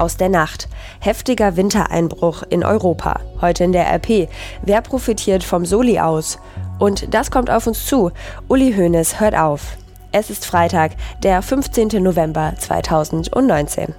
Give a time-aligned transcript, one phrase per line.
[0.00, 0.68] aus der Nacht.
[1.00, 3.20] Heftiger Wintereinbruch in Europa.
[3.40, 4.28] Heute in der RP.
[4.62, 6.38] Wer profitiert vom Soli aus?
[6.78, 8.10] Und das kommt auf uns zu.
[8.48, 9.76] Uli Hoeneß hört auf.
[10.12, 10.92] Es ist Freitag,
[11.22, 12.02] der 15.
[12.02, 13.94] November 2019.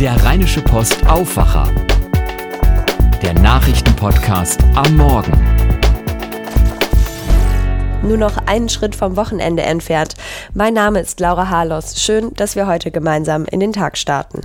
[0.00, 1.68] Der Rheinische Post Aufwacher.
[3.20, 5.32] Der Nachrichtenpodcast am Morgen.
[8.02, 10.14] Nur noch einen Schritt vom Wochenende entfernt.
[10.54, 12.00] Mein Name ist Laura Harlos.
[12.00, 14.40] Schön, dass wir heute gemeinsam in den Tag starten.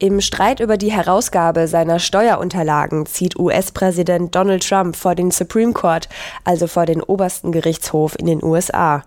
[0.00, 6.08] Im Streit über die Herausgabe seiner Steuerunterlagen zieht US-Präsident Donald Trump vor den Supreme Court,
[6.44, 9.02] also vor den obersten Gerichtshof in den USA.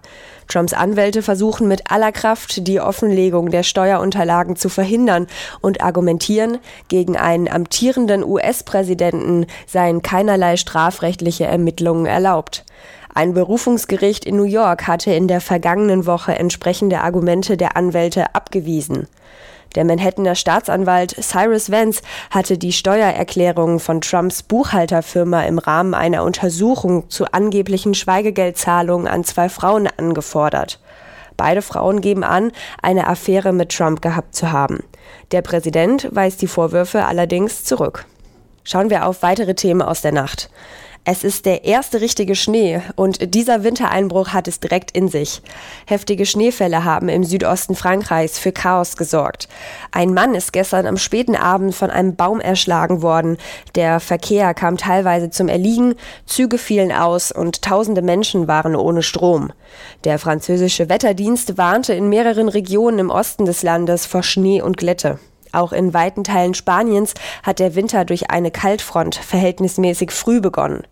[0.49, 5.27] Trumps Anwälte versuchen mit aller Kraft, die Offenlegung der Steuerunterlagen zu verhindern
[5.61, 6.57] und argumentieren,
[6.89, 12.65] gegen einen amtierenden US-Präsidenten seien keinerlei strafrechtliche Ermittlungen erlaubt.
[13.13, 19.07] Ein Berufungsgericht in New York hatte in der vergangenen Woche entsprechende Argumente der Anwälte abgewiesen.
[19.75, 27.09] Der Manhattaner Staatsanwalt Cyrus Vance hatte die Steuererklärungen von Trumps Buchhalterfirma im Rahmen einer Untersuchung
[27.09, 30.79] zu angeblichen Schweigegeldzahlungen an zwei Frauen angefordert.
[31.37, 34.83] Beide Frauen geben an, eine Affäre mit Trump gehabt zu haben.
[35.31, 38.05] Der Präsident weist die Vorwürfe allerdings zurück.
[38.63, 40.49] Schauen wir auf weitere Themen aus der Nacht.
[41.03, 45.41] Es ist der erste richtige Schnee und dieser Wintereinbruch hat es direkt in sich.
[45.87, 49.49] Heftige Schneefälle haben im Südosten Frankreichs für Chaos gesorgt.
[49.91, 53.37] Ein Mann ist gestern am späten Abend von einem Baum erschlagen worden.
[53.73, 55.95] Der Verkehr kam teilweise zum Erliegen,
[56.27, 59.51] Züge fielen aus und tausende Menschen waren ohne Strom.
[60.03, 65.17] Der französische Wetterdienst warnte in mehreren Regionen im Osten des Landes vor Schnee und Glätte.
[65.51, 67.13] Auch in weiten Teilen Spaniens
[67.43, 70.83] hat der Winter durch eine Kaltfront verhältnismäßig früh begonnen.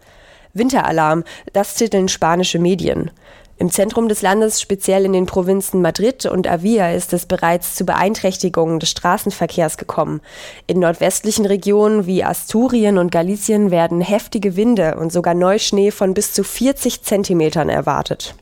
[0.54, 3.12] Winteralarm, das titeln spanische Medien.
[3.60, 7.84] Im Zentrum des Landes, speziell in den Provinzen Madrid und Avia, ist es bereits zu
[7.84, 10.22] Beeinträchtigungen des Straßenverkehrs gekommen.
[10.66, 16.32] In nordwestlichen Regionen wie Asturien und Galicien werden heftige Winde und sogar Neuschnee von bis
[16.32, 18.34] zu 40 Zentimetern erwartet.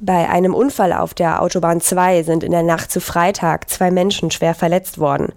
[0.00, 4.30] Bei einem Unfall auf der Autobahn 2 sind in der Nacht zu Freitag zwei Menschen
[4.30, 5.32] schwer verletzt worden.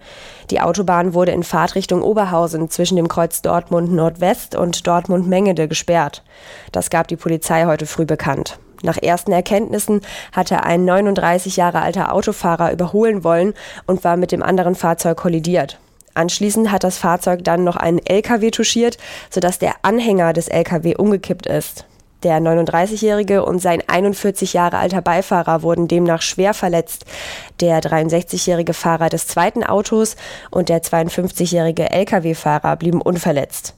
[0.50, 6.22] Die Autobahn wurde in Fahrtrichtung Oberhausen zwischen dem Kreuz Dortmund Nordwest und Dortmund Mengede gesperrt.
[6.70, 8.60] Das gab die Polizei heute früh bekannt.
[8.82, 10.00] Nach ersten Erkenntnissen
[10.30, 13.54] hatte ein 39 Jahre alter Autofahrer überholen wollen
[13.88, 15.80] und war mit dem anderen Fahrzeug kollidiert.
[16.14, 18.98] Anschließend hat das Fahrzeug dann noch einen LKW touchiert,
[19.28, 21.84] sodass der Anhänger des LKW umgekippt ist.
[22.22, 27.04] Der 39-Jährige und sein 41 Jahre alter Beifahrer wurden demnach schwer verletzt.
[27.60, 30.16] Der 63-jährige Fahrer des zweiten Autos
[30.50, 33.74] und der 52-jährige Lkw-Fahrer blieben unverletzt.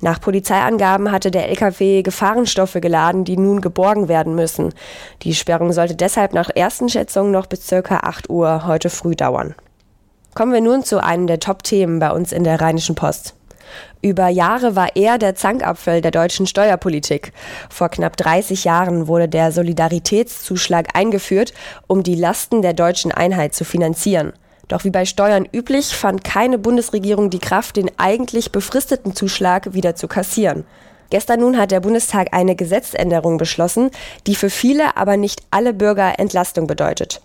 [0.00, 4.72] Nach Polizeiangaben hatte der LKW Gefahrenstoffe geladen, die nun geborgen werden müssen.
[5.22, 8.00] Die Sperrung sollte deshalb nach ersten Schätzungen noch bis ca.
[8.02, 9.54] 8 Uhr heute früh dauern.
[10.34, 13.34] Kommen wir nun zu einem der Top-Themen bei uns in der Rheinischen Post.
[14.00, 17.32] Über Jahre war er der Zankapfel der deutschen Steuerpolitik.
[17.70, 21.52] Vor knapp 30 Jahren wurde der Solidaritätszuschlag eingeführt,
[21.86, 24.32] um die Lasten der deutschen Einheit zu finanzieren.
[24.68, 29.96] Doch wie bei Steuern üblich fand keine Bundesregierung die Kraft, den eigentlich befristeten Zuschlag wieder
[29.96, 30.64] zu kassieren.
[31.10, 33.90] Gestern nun hat der Bundestag eine Gesetzänderung beschlossen,
[34.26, 37.22] die für viele, aber nicht alle Bürger Entlastung bedeutet.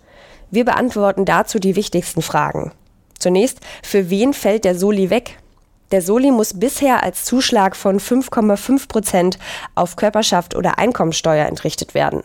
[0.50, 2.72] Wir beantworten dazu die wichtigsten Fragen.
[3.18, 5.38] Zunächst, für wen fällt der Soli weg?
[5.90, 9.38] Der Soli muss bisher als Zuschlag von 5,5 Prozent
[9.74, 12.22] auf Körperschaft oder Einkommensteuer entrichtet werden.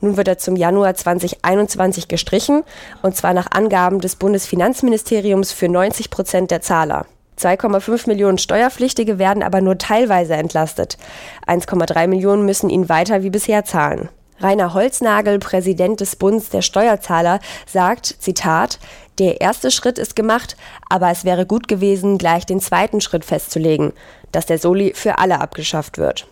[0.00, 2.64] Nun wird er zum Januar 2021 gestrichen,
[3.02, 7.06] und zwar nach Angaben des Bundesfinanzministeriums für 90 Prozent der Zahler.
[7.38, 10.98] 2,5 Millionen Steuerpflichtige werden aber nur teilweise entlastet.
[11.46, 14.08] 1,3 Millionen müssen ihn weiter wie bisher zahlen.
[14.40, 18.78] Rainer Holznagel, Präsident des Bundes der Steuerzahler, sagt, Zitat,
[19.18, 20.56] der erste Schritt ist gemacht,
[20.88, 23.92] aber es wäre gut gewesen, gleich den zweiten Schritt festzulegen,
[24.32, 26.26] dass der Soli für alle abgeschafft wird.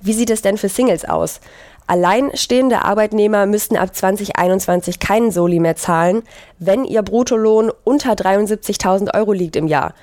[0.00, 1.40] Wie sieht es denn für Singles aus?
[1.88, 6.22] Alleinstehende Arbeitnehmer müssten ab 2021 keinen Soli mehr zahlen,
[6.58, 9.94] wenn ihr Bruttolohn unter 73.000 Euro liegt im Jahr.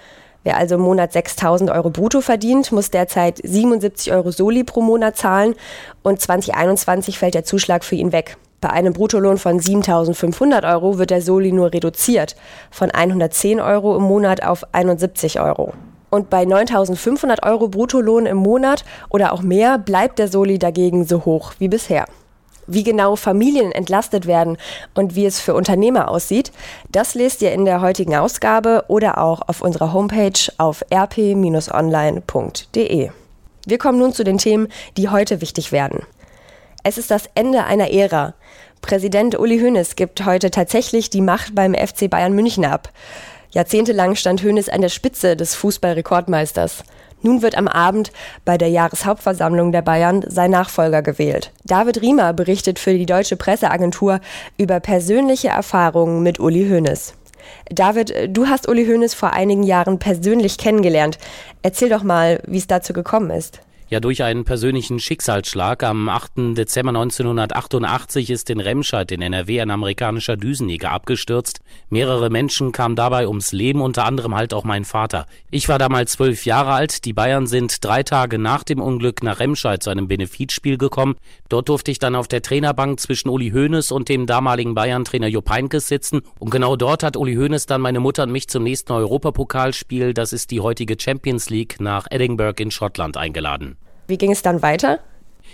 [0.44, 5.16] Wer also im Monat 6.000 Euro brutto verdient, muss derzeit 77 Euro Soli pro Monat
[5.18, 5.56] zahlen
[6.04, 8.38] und 2021 fällt der Zuschlag für ihn weg.
[8.64, 12.38] Bei einem Bruttolohn von 7.500 Euro wird der Soli nur reduziert,
[12.72, 15.74] von 110 Euro im Monat auf 71 Euro.
[16.10, 21.26] Und bei 9.500 Euro Bruttolohn im Monat oder auch mehr bleibt der Soli dagegen so
[21.26, 22.06] hoch wie bisher.
[22.66, 24.56] Wie genau Familien entlastet werden
[24.94, 26.54] und wie es für Unternehmer aussieht,
[26.90, 31.50] das lest ihr in der heutigen Ausgabe oder auch auf unserer Homepage auf rp-online.de.
[33.66, 36.04] Wir kommen nun zu den Themen, die heute wichtig werden.
[36.86, 38.34] Es ist das Ende einer Ära.
[38.82, 42.90] Präsident Uli Hoeneß gibt heute tatsächlich die Macht beim FC Bayern München ab.
[43.52, 46.84] Jahrzehntelang stand Hoeneß an der Spitze des Fußballrekordmeisters.
[47.22, 48.12] Nun wird am Abend
[48.44, 51.54] bei der Jahreshauptversammlung der Bayern sein Nachfolger gewählt.
[51.64, 54.20] David Riemer berichtet für die deutsche Presseagentur
[54.58, 57.14] über persönliche Erfahrungen mit Uli Hoeneß.
[57.70, 61.18] David, du hast Uli Hoeneß vor einigen Jahren persönlich kennengelernt.
[61.62, 63.62] Erzähl doch mal, wie es dazu gekommen ist.
[63.90, 66.58] Ja, durch einen persönlichen Schicksalsschlag am 8.
[66.58, 71.60] Dezember 1988 ist in Remscheid in NRW ein amerikanischer Düsenjäger abgestürzt.
[71.90, 75.28] Mehrere Menschen kamen dabei ums Leben, unter anderem halt auch mein Vater.
[75.52, 77.06] Ich war damals zwölf Jahre alt.
[77.06, 81.16] Die Bayern sind drei Tage nach dem Unglück nach Remscheid zu einem Benefizspiel gekommen.
[81.50, 85.52] Dort durfte ich dann auf der Trainerbank zwischen Uli Hoeneß und dem damaligen Bayern-Trainer Jupp
[85.52, 86.22] Heynckes sitzen.
[86.40, 90.34] Und genau dort hat Uli Hoeneß dann meine Mutter und mich zum nächsten Europapokalspiel, das
[90.34, 93.78] ist die heutige Champions League, nach Edinburgh in Schottland eingeladen.
[94.14, 95.00] Wie ging es dann weiter?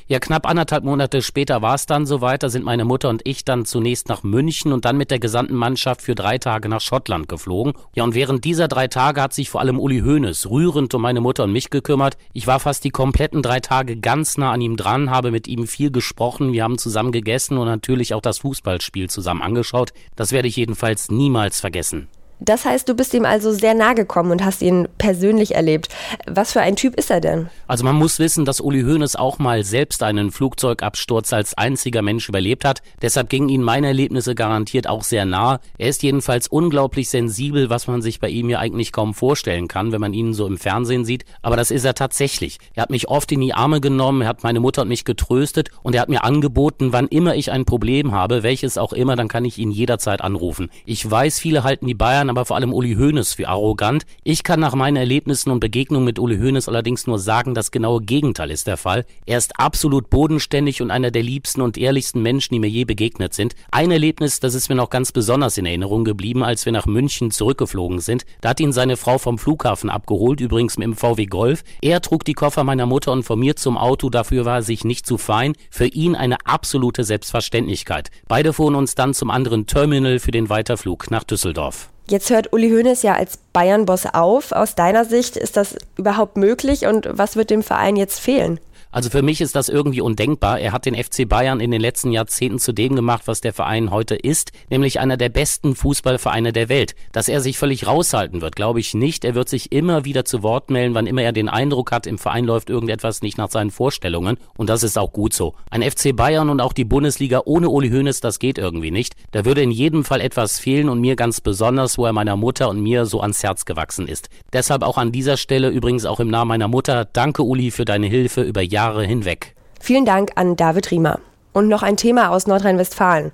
[0.07, 2.43] Ja, knapp anderthalb Monate später war es dann soweit.
[2.43, 5.55] Da sind meine Mutter und ich dann zunächst nach München und dann mit der gesamten
[5.55, 7.71] Mannschaft für drei Tage nach Schottland geflogen.
[7.95, 11.21] Ja, und während dieser drei Tage hat sich vor allem Uli Hoeneß rührend um meine
[11.21, 12.17] Mutter und mich gekümmert.
[12.33, 15.65] Ich war fast die kompletten drei Tage ganz nah an ihm dran, habe mit ihm
[15.65, 16.51] viel gesprochen.
[16.51, 19.93] Wir haben zusammen gegessen und natürlich auch das Fußballspiel zusammen angeschaut.
[20.17, 22.09] Das werde ich jedenfalls niemals vergessen.
[22.41, 25.89] Das heißt, du bist ihm also sehr nahe gekommen und hast ihn persönlich erlebt.
[26.25, 27.49] Was für ein Typ ist er denn?
[27.67, 32.29] Also man muss wissen, dass Uli Hoeneß auch mal selbst einen Flugzeugabsturz als einziger Mensch
[32.29, 32.81] überlebt hat.
[33.01, 35.59] Deshalb gingen ihn meine Erlebnisse garantiert auch sehr nah.
[35.77, 39.91] Er ist jedenfalls unglaublich sensibel, was man sich bei ihm ja eigentlich kaum vorstellen kann,
[39.91, 41.25] wenn man ihn so im Fernsehen sieht.
[41.41, 42.59] Aber das ist er tatsächlich.
[42.73, 45.71] Er hat mich oft in die Arme genommen, er hat meine Mutter und mich getröstet
[45.83, 49.27] und er hat mir angeboten, wann immer ich ein Problem habe, welches auch immer, dann
[49.27, 50.69] kann ich ihn jederzeit anrufen.
[50.85, 51.93] Ich weiß, viele halten die
[52.29, 54.05] Aber vor allem Uli Hoeneß für arrogant.
[54.23, 58.01] Ich kann nach meinen Erlebnissen und Begegnungen mit Uli Hoeneß allerdings nur sagen, das genaue
[58.01, 59.05] Gegenteil ist der Fall.
[59.25, 63.33] Er ist absolut bodenständig und einer der liebsten und ehrlichsten Menschen, die mir je begegnet
[63.33, 63.55] sind.
[63.71, 67.31] Ein Erlebnis, das ist mir noch ganz besonders in Erinnerung geblieben, als wir nach München
[67.31, 68.25] zurückgeflogen sind.
[68.41, 71.63] Da hat ihn seine Frau vom Flughafen abgeholt, übrigens mit dem VW Golf.
[71.81, 74.83] Er trug die Koffer meiner Mutter und von mir zum Auto, dafür war er sich
[74.83, 75.53] nicht zu fein.
[75.69, 78.09] Für ihn eine absolute Selbstverständlichkeit.
[78.27, 81.89] Beide fuhren uns dann zum anderen Terminal für den Weiterflug nach Düsseldorf.
[82.09, 84.51] Jetzt hört Uli Hoeneß ja als Bayern-Boss auf.
[84.51, 88.59] Aus deiner Sicht ist das überhaupt möglich und was wird dem Verein jetzt fehlen?
[88.91, 90.59] Also für mich ist das irgendwie undenkbar.
[90.59, 93.91] Er hat den FC Bayern in den letzten Jahrzehnten zu dem gemacht, was der Verein
[93.91, 96.95] heute ist, nämlich einer der besten Fußballvereine der Welt.
[97.11, 99.25] Dass er sich völlig raushalten wird, glaube ich nicht.
[99.25, 102.17] Er wird sich immer wieder zu Wort melden, wann immer er den Eindruck hat, im
[102.17, 104.37] Verein läuft irgendetwas nicht nach seinen Vorstellungen.
[104.57, 105.53] Und das ist auch gut so.
[105.69, 109.13] Ein FC Bayern und auch die Bundesliga ohne Uli Hoeneß, das geht irgendwie nicht.
[109.29, 112.69] Da würde in jedem Fall etwas fehlen und mir ganz besonders, wo er meiner Mutter
[112.69, 114.29] und mir so ans Herz gewachsen ist.
[114.51, 118.07] Deshalb auch an dieser Stelle übrigens auch im Namen meiner Mutter, danke Uli für deine
[118.07, 119.55] Hilfe über Jahre Jahre hinweg.
[119.81, 121.19] Vielen Dank an David Riemer.
[121.51, 123.33] Und noch ein Thema aus Nordrhein-Westfalen.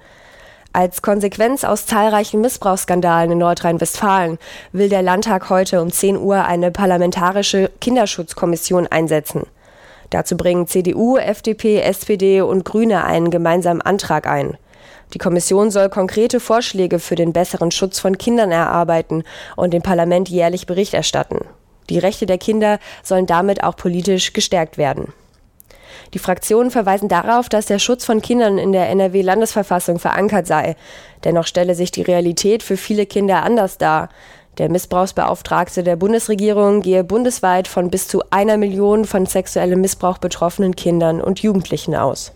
[0.73, 4.39] Als Konsequenz aus zahlreichen Missbrauchsskandalen in Nordrhein-Westfalen
[4.71, 9.43] will der Landtag heute um 10 Uhr eine parlamentarische Kinderschutzkommission einsetzen.
[10.09, 14.57] Dazu bringen CDU, FDP, SPD und Grüne einen gemeinsamen Antrag ein.
[15.13, 19.23] Die Kommission soll konkrete Vorschläge für den besseren Schutz von Kindern erarbeiten
[19.55, 21.45] und dem Parlament jährlich Bericht erstatten.
[21.91, 25.13] Die Rechte der Kinder sollen damit auch politisch gestärkt werden.
[26.13, 30.75] Die Fraktionen verweisen darauf, dass der Schutz von Kindern in der NRW-Landesverfassung verankert sei.
[31.23, 34.09] Dennoch stelle sich die Realität für viele Kinder anders dar.
[34.57, 40.75] Der Missbrauchsbeauftragte der Bundesregierung gehe bundesweit von bis zu einer Million von sexuellem Missbrauch betroffenen
[40.75, 42.34] Kindern und Jugendlichen aus.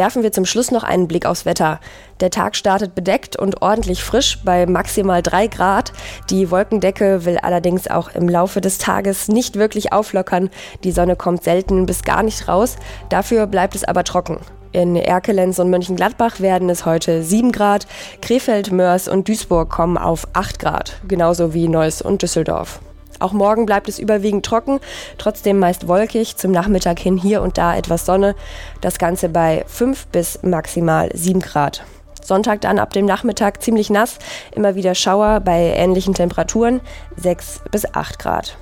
[0.00, 1.78] Werfen wir zum Schluss noch einen Blick aufs Wetter.
[2.20, 5.92] Der Tag startet bedeckt und ordentlich frisch bei maximal drei Grad.
[6.30, 10.48] Die Wolkendecke will allerdings auch im Laufe des Tages nicht wirklich auflockern.
[10.84, 12.76] Die Sonne kommt selten bis gar nicht raus.
[13.10, 14.38] Dafür bleibt es aber trocken.
[14.72, 17.86] In Erkelenz und Mönchengladbach werden es heute 7 Grad.
[18.22, 20.98] Krefeld, Mörs und Duisburg kommen auf 8 Grad.
[21.08, 22.80] Genauso wie Neuss und Düsseldorf.
[23.20, 24.80] Auch morgen bleibt es überwiegend trocken,
[25.18, 28.34] trotzdem meist wolkig, zum Nachmittag hin hier und da etwas Sonne.
[28.80, 31.84] Das Ganze bei 5 bis maximal 7 Grad.
[32.22, 34.18] Sonntag dann ab dem Nachmittag ziemlich nass,
[34.54, 36.80] immer wieder Schauer bei ähnlichen Temperaturen
[37.16, 38.56] 6 bis 8 Grad.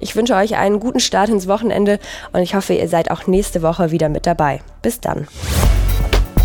[0.00, 1.98] Ich wünsche euch einen guten Start ins Wochenende
[2.32, 4.60] und ich hoffe, ihr seid auch nächste Woche wieder mit dabei.
[4.82, 5.26] Bis dann.